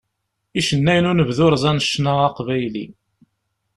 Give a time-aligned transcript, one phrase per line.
[0.59, 2.85] Icennayen n unebdu rẓan ccna aqbayli.